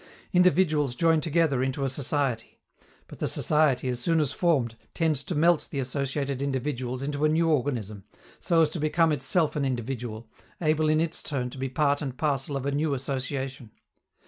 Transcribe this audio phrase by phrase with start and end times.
[0.33, 2.57] Individuals join together into a society;
[3.05, 7.29] but the society, as soon as formed, tends to melt the associated individuals into a
[7.29, 8.03] new organism,
[8.39, 10.27] so as to become itself an individual,
[10.59, 13.69] able in its turn to be part and parcel of a new association.